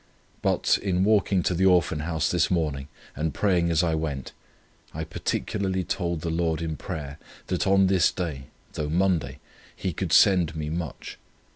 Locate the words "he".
9.75-9.93